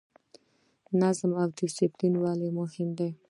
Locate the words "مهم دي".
2.59-3.09